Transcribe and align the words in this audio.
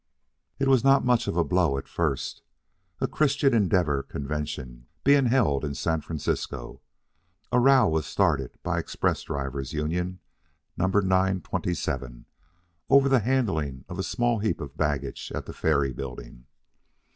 It 0.57 0.67
was 0.67 0.83
not 0.83 1.05
much 1.05 1.27
of 1.27 1.37
a 1.37 1.43
blow 1.43 1.77
at 1.77 1.87
first. 1.87 2.41
A 2.99 3.07
Christian 3.07 3.53
Endeavor 3.53 4.01
convention 4.01 4.87
being 5.03 5.27
held 5.27 5.63
in 5.63 5.75
San 5.75 6.01
Francisco, 6.01 6.81
a 7.51 7.59
row 7.59 7.87
was 7.87 8.07
started 8.07 8.57
by 8.63 8.79
Express 8.79 9.21
Drivers' 9.21 9.73
Union 9.73 10.17
No. 10.75 10.87
927 10.87 12.25
over 12.89 13.07
the 13.07 13.19
handling 13.19 13.85
of 13.87 13.99
a 13.99 14.03
small 14.03 14.39
heap 14.39 14.59
of 14.59 14.75
baggage 14.75 15.31
at 15.35 15.45
the 15.45 15.53
Ferry 15.53 15.93
Building. 15.93 16.47